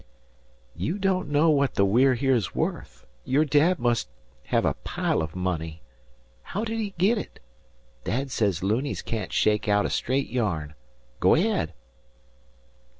"You 0.75 0.97
don't 0.97 1.29
know 1.29 1.51
what 1.51 1.75
the 1.75 1.85
We're 1.85 2.15
Here's 2.15 2.55
worth. 2.55 3.05
Your 3.23 3.45
dad 3.45 3.77
must 3.77 4.09
hev 4.45 4.65
a 4.65 4.73
pile 4.83 5.21
o' 5.21 5.29
money. 5.35 5.83
How 6.41 6.63
did 6.63 6.79
he 6.79 6.95
git 6.97 7.19
it? 7.19 7.39
Dad 8.03 8.31
sez 8.31 8.63
loonies 8.63 9.03
can't 9.03 9.31
shake 9.31 9.67
out 9.67 9.85
a 9.85 9.91
straight 9.91 10.31
yarn. 10.31 10.73
Go 11.19 11.35
ahead." 11.35 11.75